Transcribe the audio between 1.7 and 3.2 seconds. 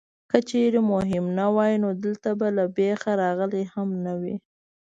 نو دلته به له بېخه